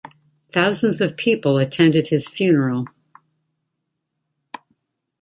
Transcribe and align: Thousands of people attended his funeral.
Thousands 0.51 0.99
of 0.99 1.15
people 1.15 1.59
attended 1.59 2.07
his 2.07 2.27
funeral. 2.27 2.87